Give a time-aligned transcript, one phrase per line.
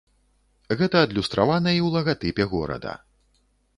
[0.79, 2.99] Гэта адлюстравана і ў лагатыпе горада.